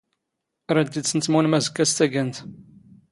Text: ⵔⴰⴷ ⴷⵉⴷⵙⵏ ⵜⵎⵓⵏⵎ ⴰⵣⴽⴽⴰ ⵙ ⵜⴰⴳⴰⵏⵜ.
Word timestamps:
ⵔⴰⴷ 0.73 0.87
ⴷⵉⴷⵙⵏ 0.93 1.19
ⵜⵎⵓⵏⵎ 1.25 1.53
ⴰⵣⴽⴽⴰ 1.57 1.85
ⵙ 1.89 1.93
ⵜⴰⴳⴰⵏⵜ. 1.97 2.35